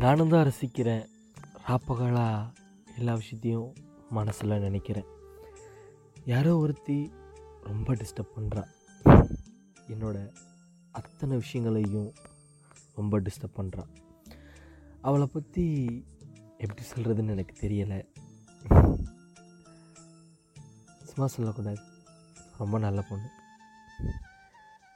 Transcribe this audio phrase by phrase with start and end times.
[0.00, 1.06] நானும் தான் ரசிக்கிறேன்.
[1.66, 2.52] ராப்பகலாக
[2.96, 3.74] எல்லா விஷயத்தையும்
[4.10, 5.04] மனசில் நினைக்கிறேன்.
[6.24, 7.12] யாரோ ஒருத்தி
[7.62, 8.64] ரொம்ப டிஸ்டர்ப் பண்ணுறா
[9.88, 10.34] என்னோடய
[10.92, 12.12] அத்தனை விஷயங்களையும்
[12.94, 13.84] ரொம்ப டிஸ்டர்ப் பண்ணுறா
[15.00, 15.66] அவளை பற்றி
[16.58, 18.00] எப்படி சொல்கிறதுன்னு எனக்கு தெரியலை.
[21.04, 21.78] சும்மா சொல்லக்கூடாது.
[22.58, 23.28] ரொம்ப நல்ல பொண்ணு.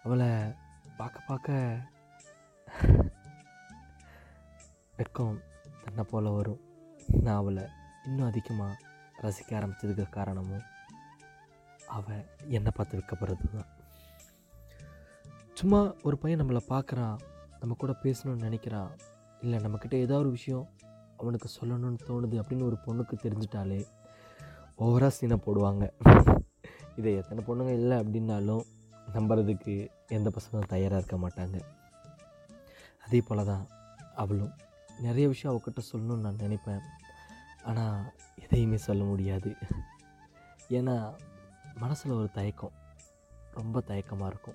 [0.03, 0.29] அவளை
[0.97, 1.81] பார்க்க பார்க்க
[4.99, 5.35] வெக்கம்
[5.83, 6.61] தன்னை போல் வரும்.
[7.25, 7.65] நான் அவளை
[8.07, 8.79] இன்னும் அதிகமாக
[9.25, 10.63] ரசிக்க ஆரம்பித்ததுக்கு காரணமும்
[11.97, 12.23] அவள்
[12.57, 13.69] என்னை பார்த்து வைக்கப்படுறது தான்.
[15.59, 17.17] சும்மா ஒரு பையன் நம்மளை பார்க்குறான்
[17.61, 18.91] நம்ம கூட பேசணும்னு நினைக்கிறான்
[19.45, 20.67] இல்லை நம்மக்கிட்ட ஏதோ ஒரு விஷயம்
[21.21, 23.81] அவனுக்கு சொல்லணும்னு தோணுது அப்படின்னு ஒரு பொண்ணுக்கு தெரிஞ்சிட்டாலே
[24.87, 25.85] ஓவராக சீனை போடுவாங்க.
[27.01, 28.65] இதை எத்தனை பொண்ணுங்க இல்லை அப்படின்னாலும்
[29.17, 29.75] நம்புறதுக்கு
[30.19, 31.59] எந்த பசங்களும் தயாராக இருக்க மாட்டாங்க.
[33.07, 33.67] அதே போல் தான்
[34.23, 34.55] அவளும்.
[35.01, 36.81] நிறைய விஷயம் அவகிட்ட சொல்லணும்னு நான் நினைப்பேன்.
[37.63, 38.13] ஆனால்
[38.43, 39.55] எதையுமே சொல்ல முடியாது.
[40.69, 41.15] ஏன்னா
[41.75, 42.73] மனசில் ஒரு தயக்கம்.
[43.53, 44.55] ரொம்ப தயக்கமாக இருக்கும்.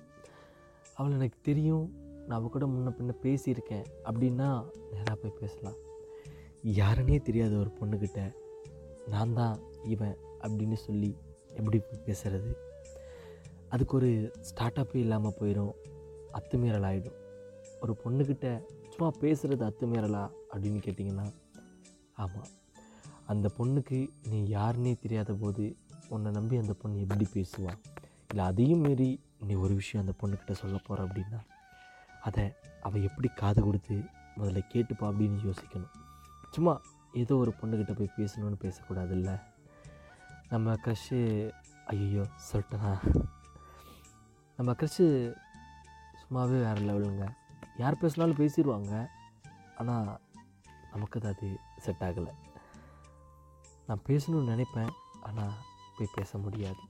[0.94, 1.94] அவள் எனக்கு தெரியும்.
[2.26, 3.86] நான் அவ கூட முன்ன பின்ன பேசியிருக்கேன்.
[4.04, 5.78] அப்படின்னா நேராக போய் பேசலாம்.
[6.64, 8.32] யாருன்னே தெரியாத ஒரு பொண்ணுக்கிட்ட
[9.06, 11.16] நான் தான் இவன் அப்படின்னு சொல்லி
[11.54, 12.56] எப்படி பேசுகிறது
[13.68, 15.72] அதுக்கு ஒரு ஸ்டார்டப்பே இல்லாமல் போயிடும்
[16.32, 17.18] அத்துமீறல் ஆகிடும்
[17.80, 21.32] ஒரு பொண்ணுக்கிட்ட சும்மா பேசுகிறது அத்துமீறலா அப்படின்னு கேட்டிங்கன்னா
[22.16, 22.50] ஆமாம்
[23.26, 25.76] அந்த பொண்ணுக்கு நீ யாருன்னே தெரியாத போது
[26.08, 27.72] உன்னை நம்பி அந்த பொண்ணு எப்படி பேசுவா?
[28.28, 31.40] இல்லை அதையும் மீறி நீ ஒரு விஷயம் அந்த பொண்ணுக்கிட்ட சொல்ல போகிற அப்படின்னா
[32.20, 33.94] அதை அவள் எப்படி காது கொடுத்து
[34.36, 35.94] முதல்ல கேட்டுப்பா அப்படின்னு யோசிக்கணும்.
[36.50, 36.80] சும்மா
[37.12, 39.40] ஏதோ ஒரு பொண்ணுக்கிட்ட போய் பேசணும்னு பேசக்கூடாதுல்ல?
[40.48, 41.50] நம்ம க்ரஷ்ஷு
[41.86, 42.92] ஐயோ சொல்லிட்டேனா
[44.56, 45.34] நம்ம க்ரஷ்ஷு
[46.20, 47.26] சும்மாவே வேறு லெவலுங்க
[47.76, 49.08] யார் பேசினாலும் பேசிடுவாங்க
[49.76, 50.20] ஆனால்
[50.92, 51.48] நமக்கு அது அது
[51.84, 52.32] செட் ஆகலை.
[53.86, 54.92] நான் பேசணும்னு நினைப்பேன்.
[55.20, 55.54] ஆனால்
[55.96, 56.82] போய் பேச முடியாது.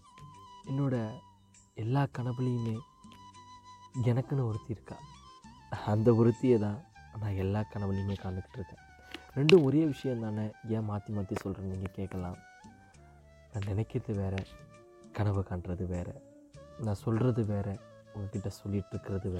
[0.70, 1.20] என்னோடய
[1.74, 2.76] எல்லா கனவுலையுமே
[4.10, 4.96] எனக்குன்னு ஒருத்தி இருக்கா.
[5.92, 6.80] அந்த ஒருத்தியை தான்
[7.20, 8.82] நான் எல்லா கனவுலையுமே காண்டுக்கிட்டு இருக்கேன்.
[9.36, 10.50] ரெண்டும் ஒரே விஷயம் தானே?
[10.68, 12.38] ஏன் மாற்றி மாற்றி சொல்கிறேன்னு நீங்கள் கேட்கலாம்.
[13.52, 14.34] நான் நினைக்கிறது வேற
[15.12, 16.08] கனவு காண்றது வேற.
[16.78, 17.80] நான் சொல்கிறது வேறு
[18.12, 19.30] உங்ககிட்ட சொல்லிட்டு இருக்கிறது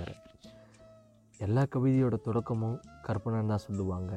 [1.45, 2.77] எல்லா கவிதையோட தொடக்கமும்
[3.07, 4.13] கற்பனைன்னு தான் சொல்லுவாங்க.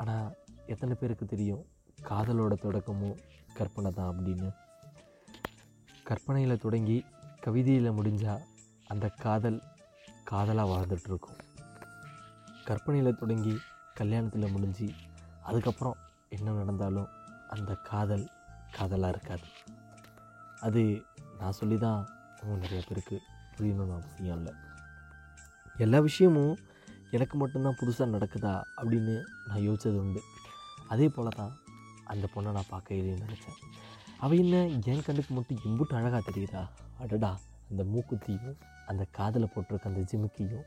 [0.00, 0.28] ஆனால்
[0.72, 1.62] எத்தனை பேருக்கு தெரியும்?
[2.08, 3.18] காதலோட தொடக்கமும்
[3.58, 4.48] கற்பனை தான் அப்படின்னு.
[6.08, 6.96] கற்பனையில் தொடங்கி
[7.44, 8.44] கவிதையில் முடிஞ்சால்
[8.92, 9.58] அந்த காதல்
[10.30, 11.38] காதலாக வாழ்ந்துட்டுருக்கும்.
[12.68, 13.54] கற்பனையில் தொடங்கி
[14.00, 14.88] கல்யாணத்தில் முடிஞ்சு
[15.48, 15.98] அதுக்கப்புறம்
[16.36, 17.10] என்ன நடந்தாலும்
[17.54, 18.26] அந்த காதல்
[18.76, 19.48] காதலாக இருக்காது.
[20.66, 20.82] அது
[21.40, 22.00] நான் சொல்லி தான்
[22.64, 23.16] நிறைய பேருக்கு
[23.56, 24.54] புரியணும்னு அவசியம் இல்லை.
[25.84, 26.54] எல்லா விஷயமும்
[27.10, 29.14] எனக்கு மட்டும்தான் புதுசாக நடக்குதா அப்படின்னு
[29.48, 30.20] நான் யோசிச்சது உண்டு.
[30.92, 31.52] அதே போல் தான்
[32.12, 33.58] அந்த பொண்ணை நான் பார்க்கையிலே நினச்சேன்.
[34.24, 34.56] அவள் என்ன
[34.90, 36.62] என் கண்ணுக்கு மட்டும் எம்புட்டு அழகாக தெரியுதா?
[37.02, 37.30] அடடா
[37.70, 38.56] அந்த மூக்குத்தியும்
[38.86, 40.64] அந்த காதில் போட்டிருக்க அந்த ஜிமுக்கியும்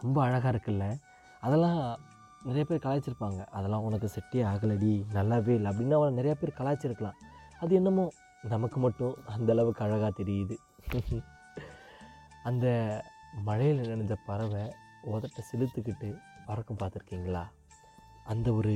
[0.00, 0.84] ரொம்ப அழகாக இருக்குல்ல?
[1.40, 1.80] அதெல்லாம்
[2.42, 3.40] நிறைய பேர் கலாய்ச்சிருப்பாங்க.
[3.56, 7.18] அதெல்லாம் உனக்கு செட்டே ஆகலடி நல்லாவே இல்லை அப்படின்னு அவளை நிறையா பேர் கலாய்ச்சிருக்கலாம்.
[7.60, 8.04] அது என்னமோ
[8.54, 10.56] நமக்கு மட்டும் அந்தளவுக்கு அழகாக தெரியுது.
[12.42, 12.66] அந்த
[13.48, 14.64] மழையில் நினைஞ்ச பறவை
[15.12, 16.08] உதட்ட செலுத்துக்கிட்டு
[16.48, 17.44] பறக்கும் பார்த்துருக்கீங்களா?
[18.24, 18.72] அந்த ஒரு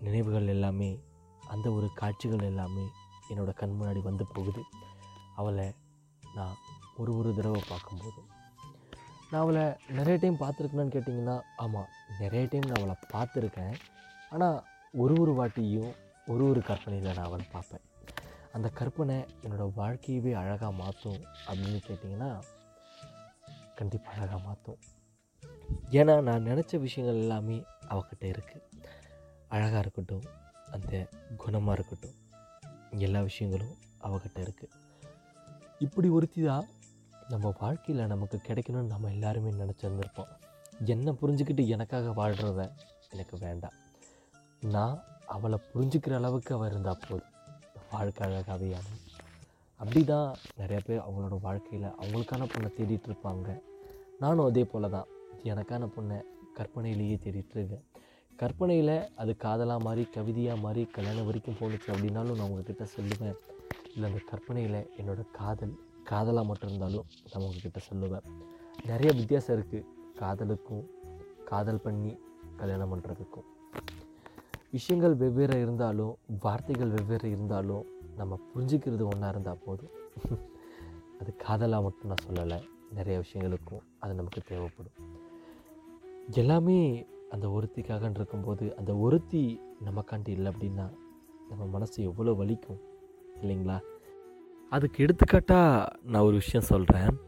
[0.00, 0.90] நினைவுகள் எல்லாமே
[1.48, 2.84] அந்த ஒரு காட்சிகள் எல்லாமே
[3.30, 4.62] என்னோடய கண் முன்னாடி வந்து போகுது.
[5.40, 5.66] அவளை
[6.36, 6.56] நான்
[6.96, 8.28] ஒரு ஒரு தடவை பார்க்கும்போதும்
[9.30, 9.64] நான் அவளை
[9.98, 13.76] நிறைய டைம் பார்த்துருக்கேன்னு கேட்டிங்கன்னா ஆமாம் நிறைய டைம் நான் அவளை பார்த்துருக்கேன்.
[14.30, 14.58] ஆனால்
[14.94, 15.92] ஒரு ஒரு வாட்டியும்
[16.26, 17.84] ஒரு ஒரு கற்பனையில் நான் அவளை பார்ப்பேன்.
[18.56, 22.30] அந்த கற்பனை என்னோடய வாழ்க்கையவே அழகாக மாற்றும் அப்படின்னு கேட்டிங்கன்னா
[23.82, 24.80] கண்டிப்பாக அழகாக மாற்றும்
[25.98, 27.56] ஏன்னா நான் நினச்ச விஷயங்கள் எல்லாமே
[27.92, 28.68] அவகிட்ட இருக்குது
[29.54, 30.26] அழகாக இருக்கட்டும்
[30.74, 30.92] அந்த
[31.42, 32.18] குணமாக இருக்கட்டும்
[33.06, 33.74] எல்லா விஷயங்களும்
[34.06, 34.78] அவகிட்ட இருக்குது
[35.86, 36.66] இப்படி ஒருத்தி தான்
[37.32, 40.30] நம்ம வாழ்க்கையில் நமக்கு கிடைக்கணும்னு நம்ம எல்லாருமே நினச்சிருந்துருப்போம்.
[40.92, 42.62] என்னை புரிஞ்சுக்கிட்டு எனக்காக வாழ்கிறத
[43.12, 43.76] எனக்கு வேண்டாம்.
[44.74, 44.96] நான்
[45.34, 47.34] அவளை புரிஞ்சுக்கிற அளவுக்கு அவள் இருந்தால் போதும்.
[47.94, 49.00] வாழ்க்கை அழகாகவே ஆகும்
[49.80, 50.28] அப்படி தான்
[50.60, 53.48] நிறைய பேர் அவங்களோட வாழ்க்கையில் அவங்களுக்கான பொண்ணை தேடிட்டு இருப்பாங்க.
[54.22, 55.08] நானும் அதே போல் தான்.
[55.52, 56.18] எனக்கான பொண்ணை
[56.56, 57.86] கற்பனையிலேயே தேடிட்டுருக்கேன்
[58.40, 63.36] கற்பனையில் அது காதலாக மாறி கவிதையாக மாறி கல்யாணம் வரைக்கும் போணுச்சு அப்படின்னாலும் நான் உங்ககிட்ட சொல்லுவேன்.
[63.94, 65.74] இல்லை அந்த கற்பனையில் என்னோடய காதல்
[66.10, 68.26] காதலாக மட்டும் இருந்தாலும் நான் உங்ககிட்ட சொல்லுவேன்.
[68.90, 69.88] நிறைய வித்தியாசம் இருக்குது
[70.20, 70.84] காதலுக்கும்
[71.50, 72.12] காதல் பண்ணி
[72.60, 73.48] கல்யாணம் பண்ணுறதுக்கும்
[74.76, 76.12] விஷயங்கள் வெவ்வேறு இருந்தாலும்
[76.44, 77.86] வார்த்தைகள் வெவ்வேறு இருந்தாலும்
[78.20, 79.92] நம்ம புரிஞ்சுக்கிறது ஒன்றா இருந்தால் போதும்.
[81.20, 82.58] அது காதலாக மட்டும் நான் சொல்லலை.
[82.94, 84.92] நிறைய விஷயங்களுக்கும் அது நமக்கு தேவைப்படும்.
[86.30, 90.90] எல்லாமே அந்த ஒருத்திக்காக இருக்கும்போது அந்த ஒருத்தி நமக்காண்டி இல்லை அப்படின்னா
[91.48, 92.80] நம்ம மனசு எவ்வளோ வலிக்கும்
[93.42, 93.80] இல்லைங்களா?
[94.70, 97.18] அதுக்கு எடுத்துக்காட்டாக நான் ஒரு விஷயம் சொல்கிறேன்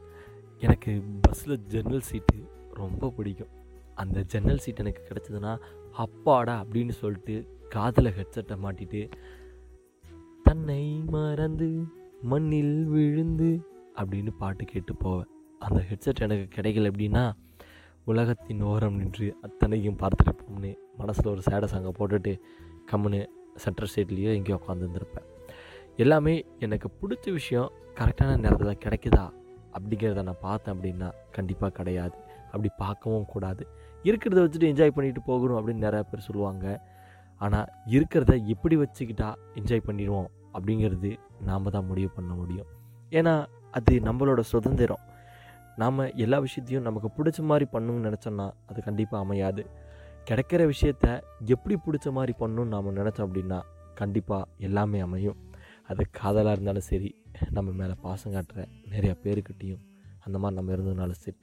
[0.58, 3.48] எனக்கு பஸ்ஸில் ஜன்னல் சீட்டு ரொம்ப பிடிக்கும்.
[3.94, 5.58] அந்த ஜன்னல் சீட் எனக்கு கிடச்சதுன்னா
[5.92, 9.12] அப்பாடா அப்படின்னு சொல்லிட்டு காதில் ஹெட்செட்டை மாட்டிட்டு
[10.42, 11.84] தன்னை மறந்து
[12.22, 13.60] மண்ணில் விழுந்து
[13.94, 15.28] அப்படின்னு பாட்டு கேட்டு போவேன்.
[15.66, 17.24] அந்த ஹெட்செட் எனக்கு கிடைக்கல அப்படின்னா
[18.04, 22.32] உலகத்தின் ஓரம் நின்று அத்தனையும் பார்த்துருப்போம்னு மனசில் ஒரு சேட சாங்கை போட்டுட்டு
[22.90, 23.20] கம்முன்னு
[23.64, 25.28] சென்ட்ரல் ஸ்டேட்லேயோ எங்கேயோ உட்காந்துருந்துருப்பேன்
[25.96, 29.24] எல்லாமே எனக்கு பிடிச்ச விஷயம் கரெக்டான நேரத்தில் கிடைக்குதா
[29.76, 32.16] அப்படிங்கிறத நான் பார்த்தேன் அப்படின்னா கண்டிப்பாக கிடையாது.
[32.50, 33.62] அப்படி பார்க்கவும் கூடாது.
[34.08, 36.66] இருக்கிறத வச்சுட்டு என்ஜாய் பண்ணிட்டு போகணும் அப்படின்னு நிறையா பேர் சொல்லுவாங்க.
[37.40, 41.10] ஆனால் இருக்கிறத எப்படி வச்சுக்கிட்டா என்ஜாய் பண்ணிடுவோம் அப்படிங்கிறது
[41.40, 42.68] நாம் தான் முடிவு பண்ண முடியும்.
[43.10, 43.34] ஏன்னா
[43.70, 45.02] அது நம்மளோட சுதந்திரம்.
[45.76, 49.66] நாம் எல்லா விஷயத்தையும் நமக்கு பிடிச்ச மாதிரி பண்ணணும்னு நினச்சோன்னா அது கண்டிப்பாக அமையாது.
[50.30, 53.60] கிடைக்கிற விஷயத்த எப்படி பிடிச்ச மாதிரி பண்ணணும்னு நாம் நினச்சோம் அப்படின்னா
[53.94, 55.36] கண்டிப்பாக எல்லாமே அமையும்.
[55.86, 59.80] அது காதலாக இருந்தாலும் சரி நம்ம மேலே பாசம் காட்டுற நிறைய பேருக்கிட்டேயும்
[60.20, 61.36] அந்த மாதிரி நம்ம இருந்ததுனாலும் சரி.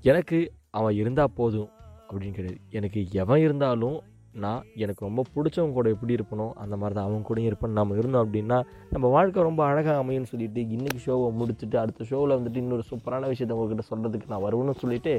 [0.00, 1.68] எனக்கு அவன் இருந்தால் போதும்
[2.10, 2.60] அப்படின்னு கிடையாது.
[2.70, 4.00] எனக்கு எவன் இருந்தாலும்
[4.44, 7.74] நான் எனக்கு ரொம்ப பிடிச்சவங்க கூட எப்படி இருப்பனோ அந்த மாதிரி தான் அவங்க கூடயும் இருப்பேன்.
[7.78, 8.58] நம்ம இருந்தோம் அப்படின்னா
[8.94, 13.56] நம்ம வாழ்க்கை ரொம்ப அழகாக அமையும்னு சொல்லிட்டு இன்றைக்கி ஷோவை முடிச்சுட்டு அடுத்த ஷோவில் வந்துட்டு இன்னொரு சூப்பரான விஷயத்த
[13.56, 15.14] உங்ககிட்ட சொல்கிறதுக்கு நான் வருவேன்னு சொல்லிட்டு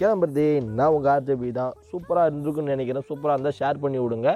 [0.00, 1.74] கிளம்புறதே நான் உங்கள் ஆர்ஜபி தான்.
[1.90, 3.06] சூப்பராக இருந்திருக்குன்னு நினைக்கிறேன்.
[3.10, 4.30] சூப்பராக இருந்தால் ஷேர் பண்ணி விடுங்க.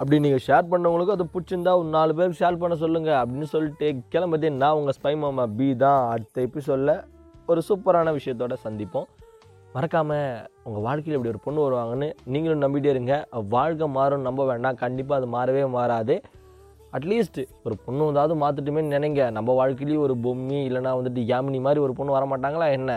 [0.00, 4.50] அப்படி நீங்கள் ஷேர் பண்ணவங்களுக்கும் அது பிடிச்சிருந்தா ஒரு நாலு பேர் ஷேர் பண்ண சொல்லுங்கள் அப்படின்னு சொல்லிட்டு கிளம்புறதே
[4.62, 6.02] நான் உங்கள் ஸ்பை மாமா பி தான்.
[6.12, 6.94] அடுத்த எபிசோடில்
[7.52, 9.08] ஒரு சூப்பரான விஷயத்தோட சந்திப்போம்.
[9.74, 13.14] மறக்காமல் உங்கள் வாழ்க்கையில் இப்படி ஒரு பொண்ணு வருவாங்கன்னு நீங்களும் நம்பிட்டே இருங்க.
[13.48, 14.78] வாழ்க்கை மாறும் நம்ப வேண்டாம்.
[14.84, 16.14] கண்டிப்பாக அது மாறவே மாறாது.
[16.96, 19.30] அட்லீஸ்ட் ஒரு பொண்ணு வந்தாவது மாற்றிட்டுமே நினைங்க.
[19.36, 22.92] நம்ம வாழ்க்கையிலேயும் ஒரு பொம்மி இல்லைனா வந்துட்டு யாமினி மாதிரி ஒரு பொண்ணு வர மாட்டாங்களா என்ன?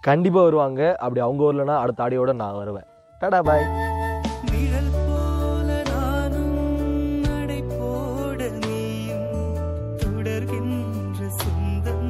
[0.00, 0.82] கண்டிப்பாக வருவாங்க.
[1.04, 2.88] அப்படி அவங்க வரலன்னா அடுத்த ஆடியோட நான் வருவேன்.
[3.20, 3.66] டடா பாய்.
[10.02, 12.03] தொடர்கின்ற சொந்தம்